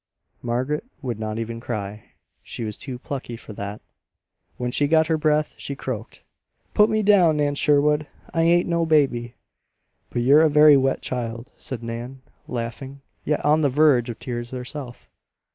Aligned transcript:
Margaret 0.41 0.83
would 1.03 1.19
not 1.19 1.37
even 1.37 1.59
cry. 1.59 2.05
She 2.41 2.63
was 2.63 2.75
too 2.75 2.97
plucky 2.97 3.37
for 3.37 3.53
that. 3.53 3.81
When 4.57 4.71
she 4.71 4.87
got 4.87 5.05
her 5.05 5.17
breath 5.19 5.53
she 5.59 5.75
croaked: 5.75 6.23
"Put 6.73 6.89
me 6.89 7.03
down, 7.03 7.37
Nan 7.37 7.53
Sherwood. 7.53 8.07
I 8.33 8.41
ain't 8.41 8.67
no 8.67 8.83
baby." 8.83 9.35
"But 10.09 10.23
you're 10.23 10.41
a 10.41 10.49
very 10.49 10.75
wet 10.75 11.03
child," 11.03 11.51
said 11.55 11.83
Nan, 11.83 12.23
laughing, 12.47 13.01
yet 13.25 13.45
on 13.45 13.61
the 13.61 13.69
verge 13.69 14.09
of 14.09 14.17
tears 14.17 14.49
herself. 14.49 15.07